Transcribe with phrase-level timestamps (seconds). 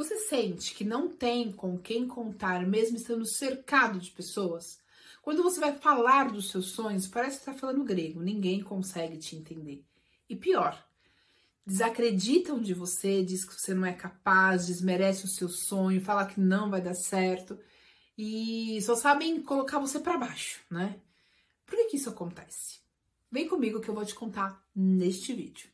[0.00, 4.78] Você sente que não tem com quem contar, mesmo estando cercado de pessoas?
[5.20, 9.36] Quando você vai falar dos seus sonhos, parece que está falando grego, ninguém consegue te
[9.36, 9.84] entender.
[10.26, 10.82] E pior,
[11.66, 16.40] desacreditam de você, diz que você não é capaz, desmerece o seu sonho, fala que
[16.40, 17.58] não vai dar certo
[18.16, 20.98] e só sabem colocar você para baixo, né?
[21.66, 22.78] Por que, que isso acontece?
[23.30, 25.68] Vem comigo que eu vou te contar neste vídeo.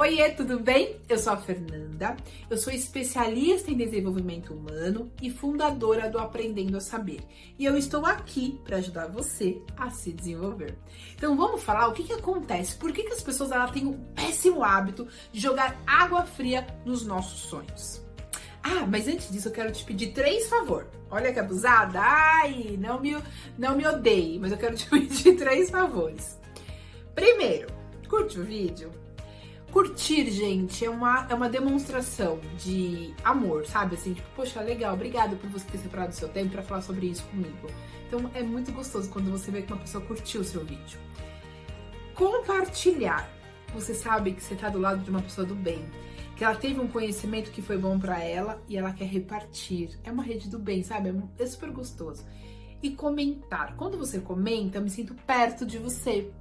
[0.00, 0.96] Oiê, tudo bem?
[1.10, 2.16] Eu sou a Fernanda,
[2.48, 7.20] eu sou especialista em desenvolvimento humano e fundadora do Aprendendo a Saber.
[7.58, 10.78] E eu estou aqui para ajudar você a se desenvolver.
[11.14, 13.98] Então vamos falar o que, que acontece, por que, que as pessoas ela têm o
[14.14, 18.02] péssimo hábito de jogar água fria nos nossos sonhos.
[18.62, 20.86] Ah, mas antes disso eu quero te pedir três favor.
[21.10, 22.00] Olha que abusada.
[22.00, 23.18] Ai, não me,
[23.58, 26.40] não me odeie, mas eu quero te pedir três favores.
[27.14, 27.68] Primeiro,
[28.08, 28.90] curte o vídeo,
[29.72, 33.94] Curtir, gente, é uma, é uma demonstração de amor, sabe?
[33.94, 37.06] Assim, tipo, poxa, legal, obrigada por você ter separado o seu tempo para falar sobre
[37.06, 37.68] isso comigo.
[38.08, 40.98] Então é muito gostoso quando você vê que uma pessoa curtiu o seu vídeo.
[42.14, 43.30] Compartilhar.
[43.72, 45.88] Você sabe que você tá do lado de uma pessoa do bem,
[46.34, 49.96] que ela teve um conhecimento que foi bom para ela e ela quer repartir.
[50.02, 51.10] É uma rede do bem, sabe?
[51.10, 52.24] É, é super gostoso.
[52.82, 53.76] E comentar.
[53.76, 56.32] Quando você comenta, eu me sinto perto de você.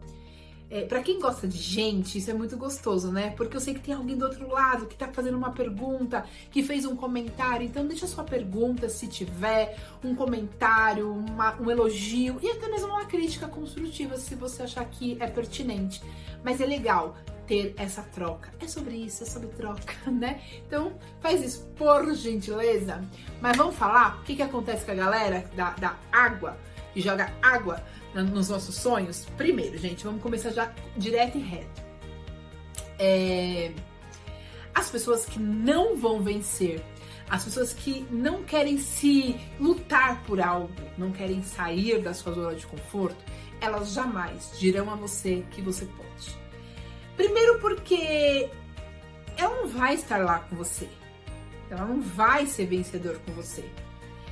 [0.72, 3.32] É, para quem gosta de gente, isso é muito gostoso, né?
[3.32, 6.62] Porque eu sei que tem alguém do outro lado que tá fazendo uma pergunta, que
[6.62, 7.66] fez um comentário.
[7.66, 13.06] Então, deixa sua pergunta, se tiver, um comentário, uma, um elogio e até mesmo uma
[13.06, 16.04] crítica construtiva, se você achar que é pertinente.
[16.44, 17.16] Mas é legal
[17.50, 18.54] ter essa troca.
[18.60, 20.40] É sobre isso, é sobre troca, né?
[20.68, 23.04] Então, faz isso, por gentileza.
[23.42, 26.56] Mas vamos falar o que, que acontece com a galera da, da água,
[26.94, 29.26] que joga água nos nossos sonhos?
[29.38, 31.82] Primeiro, gente, vamos começar já direto e reto.
[32.98, 33.72] É...
[34.74, 36.84] As pessoas que não vão vencer,
[37.30, 42.56] as pessoas que não querem se lutar por algo, não querem sair da sua zona
[42.56, 43.24] de conforto,
[43.62, 46.38] elas jamais dirão a você que você pode.
[47.16, 48.50] Primeiro, porque
[49.38, 50.88] ela não vai estar lá com você.
[51.70, 53.70] Ela não vai ser vencedor com você.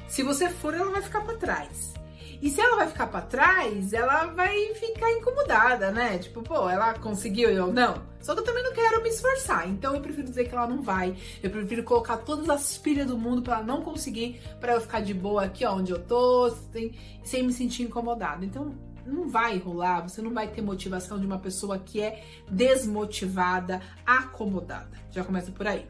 [0.08, 1.94] Se você for, ela vai ficar para trás.
[2.42, 6.18] E se ela vai ficar para trás, ela vai ficar incomodada, né?
[6.20, 8.02] Tipo, pô, ela conseguiu eu não.
[8.22, 9.68] Só que eu também não quero me esforçar.
[9.68, 11.16] Então eu prefiro dizer que ela não vai.
[11.42, 15.00] Eu prefiro colocar todas as pilhas do mundo para ela não conseguir, para eu ficar
[15.00, 16.94] de boa aqui, ó, onde eu tô, sem,
[17.24, 18.46] sem me sentir incomodada.
[18.46, 18.76] Então
[19.06, 24.92] não vai rolar, você não vai ter motivação de uma pessoa que é desmotivada, acomodada.
[25.12, 25.86] Já começa por aí.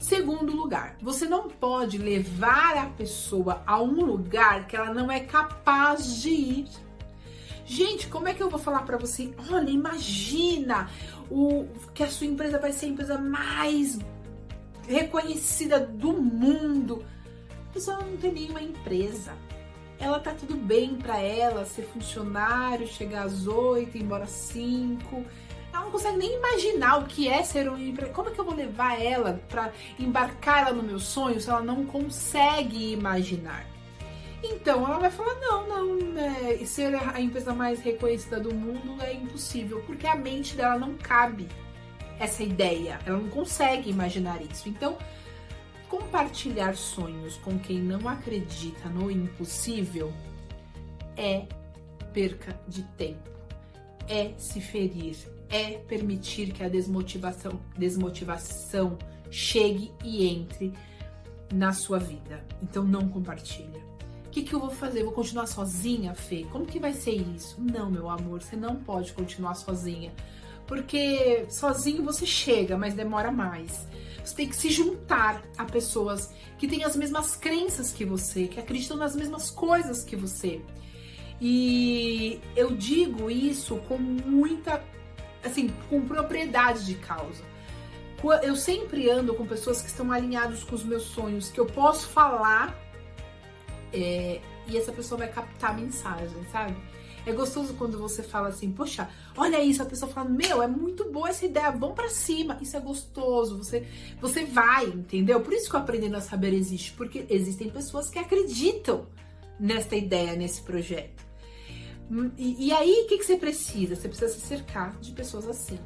[0.00, 5.20] Segundo lugar, você não pode levar a pessoa a um lugar que ela não é
[5.20, 6.68] capaz de ir.
[7.66, 9.30] Gente, como é que eu vou falar para você?
[9.52, 10.88] Olha, imagina
[11.30, 13.98] o que a sua empresa vai ser a empresa mais
[14.88, 17.04] reconhecida do mundo.
[17.68, 19.36] A pessoa não tem nenhuma empresa.
[19.98, 25.26] Ela tá tudo bem para ela ser funcionário, chegar às oito, ir embora às cinco
[25.80, 28.14] ela não consegue nem imaginar o que é ser um empresário.
[28.14, 31.62] Como é que eu vou levar ela para embarcar ela no meu sonho se ela
[31.62, 33.66] não consegue imaginar?
[34.42, 39.14] Então ela vai falar: não, não, é, ser a empresa mais reconhecida do mundo é
[39.14, 41.48] impossível, porque a mente dela não cabe
[42.18, 44.68] essa ideia, ela não consegue imaginar isso.
[44.68, 44.98] Então,
[45.88, 50.12] compartilhar sonhos com quem não acredita no impossível
[51.16, 51.46] é
[52.12, 53.30] perca de tempo,
[54.10, 55.16] é se ferir,
[55.48, 58.98] é permitir que a desmotivação, desmotivação
[59.30, 60.74] chegue e entre
[61.52, 62.44] na sua vida.
[62.60, 63.88] Então não compartilha.
[64.26, 65.04] O que, que eu vou fazer?
[65.04, 66.44] vou continuar sozinha, Fê?
[66.50, 67.60] Como que vai ser isso?
[67.60, 70.12] Não, meu amor, você não pode continuar sozinha.
[70.66, 73.88] Porque sozinho você chega, mas demora mais.
[74.24, 78.60] Você tem que se juntar a pessoas que têm as mesmas crenças que você, que
[78.60, 80.60] acreditam nas mesmas coisas que você.
[81.40, 84.82] E eu digo isso com muita
[85.42, 87.42] assim, com propriedade de causa.
[88.42, 92.08] Eu sempre ando com pessoas que estão alinhadas com os meus sonhos, que eu posso
[92.08, 92.78] falar
[93.92, 96.76] é, e essa pessoa vai captar a mensagem, sabe?
[97.24, 101.10] É gostoso quando você fala assim, poxa, olha isso, a pessoa fala, meu, é muito
[101.10, 102.58] boa essa ideia, vamos para cima.
[102.60, 103.86] Isso é gostoso, você
[104.20, 105.40] você vai, entendeu?
[105.40, 109.06] Por isso que o aprendendo a saber existe, porque existem pessoas que acreditam
[109.58, 111.29] nesta ideia, nesse projeto.
[112.36, 113.94] E, e aí, o que, que você precisa?
[113.94, 115.78] Você precisa se cercar de pessoas assim.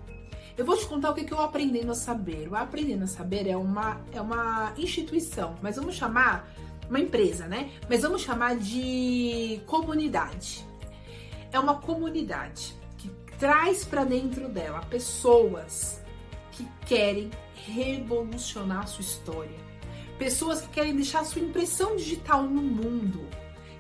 [0.57, 2.49] Eu vou te contar o que, que eu aprendendo a saber.
[2.49, 6.49] O aprendendo a saber é uma, é uma instituição, mas vamos chamar
[6.89, 7.71] uma empresa, né?
[7.89, 10.65] Mas vamos chamar de comunidade.
[11.53, 16.01] É uma comunidade que traz para dentro dela pessoas
[16.53, 17.31] que querem
[17.67, 19.65] revolucionar a sua história.
[20.19, 23.27] Pessoas que querem deixar sua impressão digital no mundo.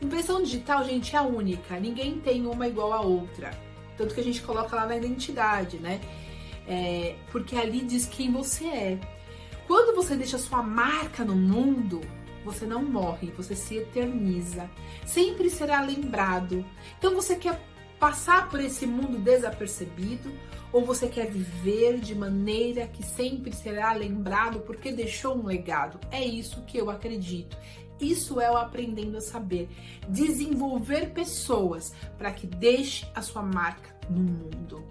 [0.04, 1.80] Impressão digital, gente, é única.
[1.80, 3.50] Ninguém tem uma igual a outra.
[3.96, 5.98] Tanto que a gente coloca lá na identidade, né?
[6.68, 9.00] É, porque ali diz quem você é.
[9.66, 12.02] Quando você deixa sua marca no mundo,
[12.44, 14.70] você não morre, você se eterniza.
[15.06, 16.62] Sempre será lembrado.
[16.98, 17.58] Então você quer
[17.98, 20.30] passar por esse mundo desapercebido
[20.70, 25.98] ou você quer viver de maneira que sempre será lembrado porque deixou um legado?
[26.10, 27.56] É isso que eu acredito.
[28.00, 29.68] Isso é o aprendendo a saber.
[30.08, 34.84] Desenvolver pessoas para que deixe a sua marca no mundo.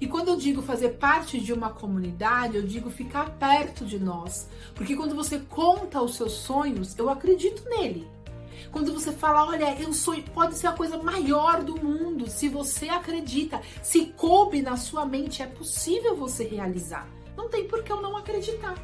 [0.00, 4.48] E quando eu digo fazer parte de uma comunidade, eu digo ficar perto de nós.
[4.74, 8.06] Porque quando você conta os seus sonhos, eu acredito nele.
[8.70, 12.28] Quando você fala, olha, eu sonho, pode ser a coisa maior do mundo.
[12.28, 17.08] Se você acredita, se coube na sua mente, é possível você realizar.
[17.36, 18.74] Não tem por que eu não acreditar.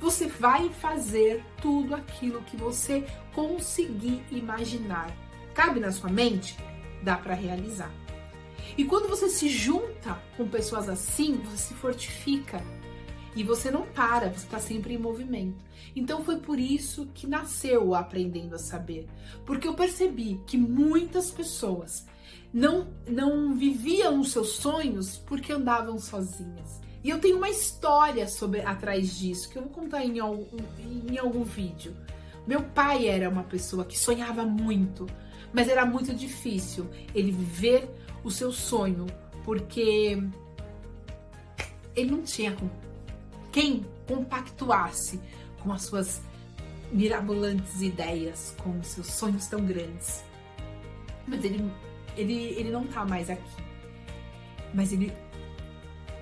[0.00, 3.04] Você vai fazer tudo aquilo que você
[3.34, 5.14] conseguir imaginar.
[5.54, 6.56] Cabe na sua mente?
[7.02, 7.92] Dá para realizar.
[8.76, 12.62] E quando você se junta com pessoas assim, você se fortifica.
[13.34, 15.64] E você não para, você está sempre em movimento.
[15.94, 19.08] Então foi por isso que nasceu o Aprendendo a Saber.
[19.44, 22.06] Porque eu percebi que muitas pessoas
[22.52, 26.80] não, não viviam os seus sonhos porque andavam sozinhas.
[27.02, 30.46] E eu tenho uma história sobre atrás disso que eu vou contar em algum,
[31.08, 31.96] em algum vídeo.
[32.46, 35.06] Meu pai era uma pessoa que sonhava muito,
[35.52, 37.88] mas era muito difícil ele viver
[38.24, 39.06] o seu sonho,
[39.44, 40.20] porque
[41.94, 42.56] ele não tinha
[43.52, 45.20] quem compactuasse
[45.62, 46.20] com as suas
[46.90, 50.24] mirabolantes ideias, com os seus sonhos tão grandes.
[51.26, 51.70] Mas ele,
[52.16, 53.62] ele, ele não tá mais aqui.
[54.74, 55.12] Mas ele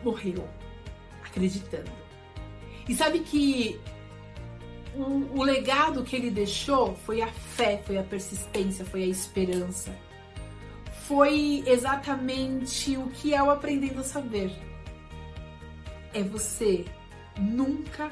[0.03, 0.47] morreu
[1.37, 1.91] acreditando.
[2.89, 3.79] E sabe que
[4.95, 9.93] o, o legado que ele deixou foi a fé, foi a persistência, foi a esperança
[11.07, 14.51] foi exatamente o que é o aprendendo a saber.
[16.13, 16.85] É você
[17.39, 18.11] nunca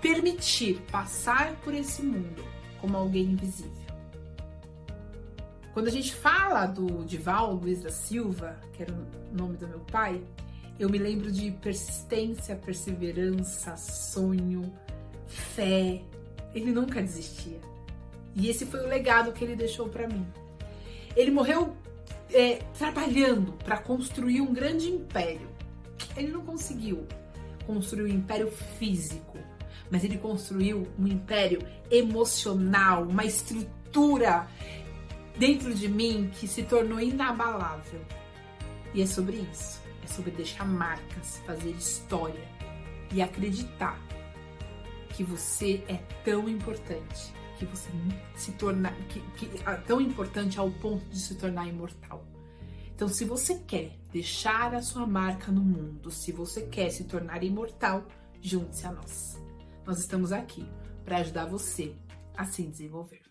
[0.00, 2.44] permitir passar por esse mundo
[2.80, 3.72] como alguém invisível.
[5.74, 9.80] Quando a gente fala do Dival Luiz da Silva, que era o nome do meu
[9.80, 10.22] pai,
[10.78, 14.72] eu me lembro de persistência, perseverança, sonho,
[15.26, 16.00] fé.
[16.54, 17.58] Ele nunca desistia.
[18.34, 20.24] E esse foi o legado que ele deixou para mim.
[21.16, 21.76] Ele morreu
[22.32, 25.48] é, trabalhando para construir um grande império.
[26.16, 27.06] Ele não conseguiu
[27.66, 29.36] construir um império físico,
[29.90, 31.60] mas ele construiu um império
[31.90, 34.46] emocional, uma estrutura
[35.36, 38.00] dentro de mim que se tornou inabalável.
[38.94, 39.87] E é sobre isso.
[40.02, 42.48] É sobre deixar marcas, fazer história
[43.12, 43.98] e acreditar
[45.10, 47.90] que você é tão importante que você
[48.36, 52.24] se tornar que, que é tão importante ao ponto de se tornar imortal.
[52.94, 57.42] Então, se você quer deixar a sua marca no mundo, se você quer se tornar
[57.44, 58.06] imortal,
[58.40, 59.40] junte-se a nós.
[59.86, 60.66] Nós estamos aqui
[61.04, 61.94] para ajudar você
[62.36, 63.22] a se desenvolver.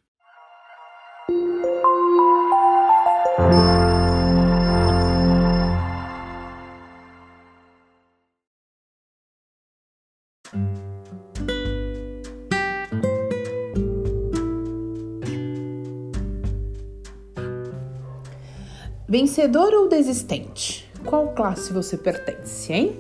[19.20, 20.88] Vencedor ou desistente?
[21.04, 22.98] Qual classe você pertence, hein?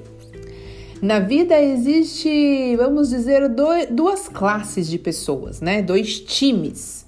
[0.99, 3.47] Na vida existe, vamos dizer,
[3.91, 5.79] duas classes de pessoas, né?
[5.79, 7.05] Dois times.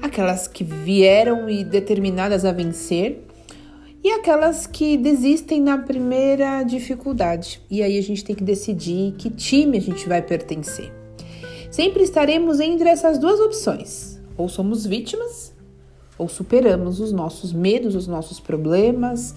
[0.00, 3.26] Aquelas que vieram e determinadas a vencer
[4.02, 7.60] e aquelas que desistem na primeira dificuldade.
[7.70, 10.90] E aí a gente tem que decidir que time a gente vai pertencer.
[11.70, 14.18] Sempre estaremos entre essas duas opções.
[14.38, 15.53] Ou somos vítimas
[16.18, 19.34] ou superamos os nossos medos, os nossos problemas.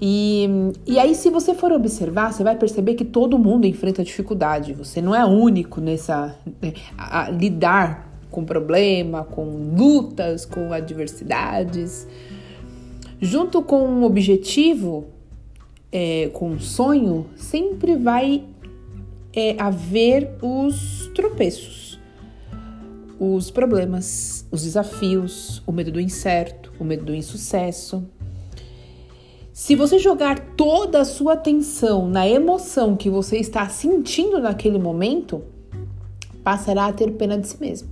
[0.00, 0.48] E,
[0.86, 4.72] e aí, se você for observar, você vai perceber que todo mundo enfrenta dificuldade.
[4.72, 9.44] Você não é único nessa né, a, a lidar com problema, com
[9.76, 12.08] lutas, com adversidades.
[13.20, 15.04] Junto com um objetivo,
[15.92, 18.42] é, com um sonho, sempre vai
[19.32, 21.81] é, haver os tropeços
[23.24, 28.04] os problemas, os desafios, o medo do incerto, o medo do insucesso.
[29.52, 35.40] Se você jogar toda a sua atenção na emoção que você está sentindo naquele momento,
[36.42, 37.88] passará a ter pena de si mesmo.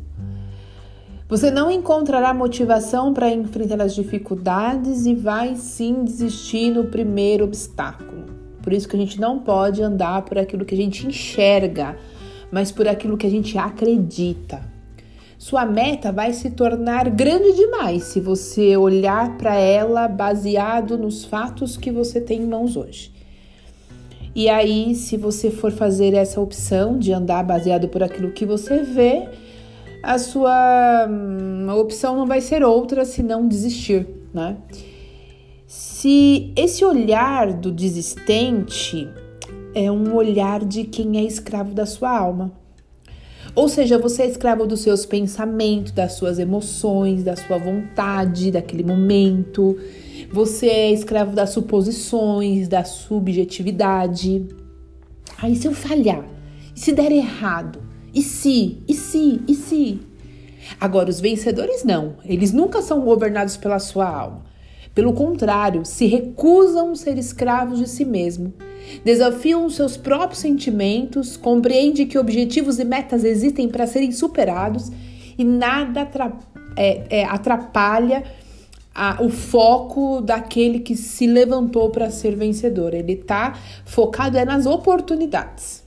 [1.29, 8.25] Você não encontrará motivação para enfrentar as dificuldades e vai sim desistir no primeiro obstáculo.
[8.61, 11.97] Por isso que a gente não pode andar por aquilo que a gente enxerga,
[12.51, 14.70] mas por aquilo que a gente acredita.
[15.41, 21.79] Sua meta vai se tornar grande demais se você olhar para ela baseado nos fatos
[21.79, 23.11] que você tem em mãos hoje.
[24.35, 28.83] E aí, se você for fazer essa opção de andar baseado por aquilo que você
[28.83, 29.31] vê,
[30.03, 34.59] a sua hum, opção não vai ser outra senão desistir, né?
[35.67, 39.09] Se esse olhar do desistente
[39.75, 42.60] é um olhar de quem é escravo da sua alma.
[43.55, 48.85] Ou seja, você é escravo dos seus pensamentos, das suas emoções, da sua vontade, daquele
[48.85, 49.77] momento.
[50.33, 54.47] Você é escravo das suposições, da subjetividade.
[55.39, 56.25] Aí se eu falhar,
[56.75, 57.81] e se der errado,
[58.15, 60.01] e se, e se, e se?
[60.81, 64.50] Agora, os vencedores não, eles nunca são governados pela sua alma.
[64.95, 68.53] Pelo contrário, se recusam ser escravos de si mesmo.
[69.05, 74.91] Desafiam os seus próprios sentimentos, compreendem que objetivos e metas existem para serem superados
[75.39, 76.09] e nada
[76.77, 78.25] é, é, atrapalha
[79.21, 82.93] o foco daquele que se levantou para ser vencedor.
[82.93, 83.55] Ele está
[83.85, 85.83] focado é nas oportunidades.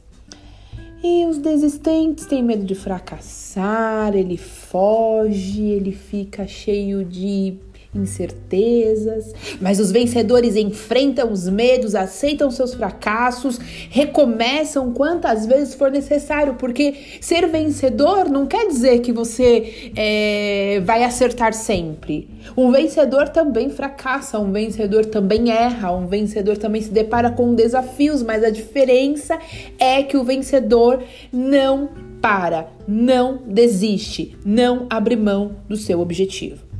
[1.04, 7.58] E os desistentes têm medo de fracassar, ele foge, ele fica cheio de
[7.96, 13.60] incertezas, mas os vencedores enfrentam os medos, aceitam seus fracassos,
[13.90, 21.04] recomeçam quantas vezes for necessário, porque ser vencedor não quer dizer que você é, vai
[21.04, 22.30] acertar sempre.
[22.58, 28.24] Um vencedor também fracassa, um vencedor também erra, um vencedor também se depara com desafios,
[28.24, 29.38] mas a diferença
[29.80, 31.90] é que o vencedor não
[32.22, 36.73] para, não desiste, não abre mão do seu objetivo.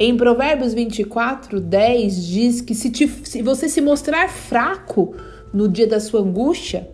[0.00, 5.16] Em Provérbios 24, 10 diz que se, te, se você se mostrar fraco
[5.52, 6.88] no dia da sua angústia,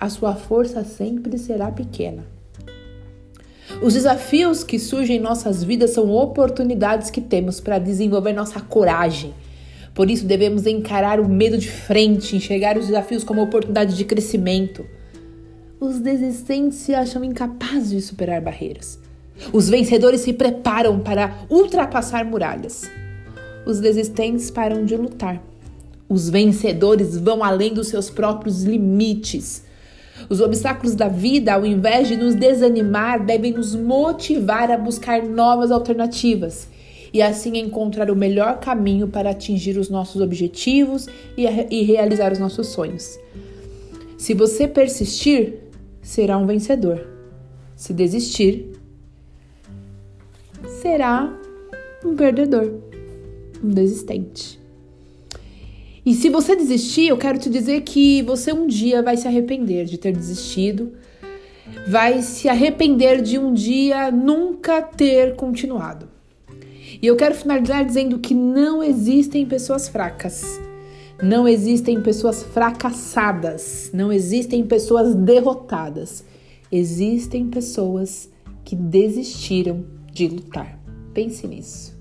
[0.00, 2.24] a sua força sempre será pequena.
[3.82, 9.34] Os desafios que surgem em nossas vidas são oportunidades que temos para desenvolver nossa coragem.
[9.94, 14.82] Por isso devemos encarar o medo de frente, enxergar os desafios como oportunidade de crescimento.
[15.78, 18.98] Os desistentes se acham incapazes de superar barreiras.
[19.52, 22.90] Os vencedores se preparam para ultrapassar muralhas.
[23.66, 25.42] Os desistentes param de lutar.
[26.08, 29.64] Os vencedores vão além dos seus próprios limites.
[30.30, 35.70] Os obstáculos da vida, ao invés de nos desanimar, devem nos motivar a buscar novas
[35.70, 36.68] alternativas
[37.12, 42.38] e assim encontrar o melhor caminho para atingir os nossos objetivos e, e realizar os
[42.38, 43.18] nossos sonhos.
[44.16, 45.54] Se você persistir,
[46.00, 47.06] será um vencedor.
[47.74, 48.75] Se desistir,
[50.86, 51.36] será
[52.04, 52.72] um perdedor,
[53.62, 54.60] um desistente.
[56.04, 59.84] E se você desistir, eu quero te dizer que você um dia vai se arrepender
[59.84, 60.92] de ter desistido,
[61.88, 66.08] vai se arrepender de um dia nunca ter continuado.
[67.02, 70.60] E eu quero finalizar dizendo que não existem pessoas fracas,
[71.20, 76.24] não existem pessoas fracassadas, não existem pessoas derrotadas.
[76.70, 78.30] Existem pessoas
[78.64, 80.78] que desistiram de lutar.
[81.12, 81.95] Pense nisso.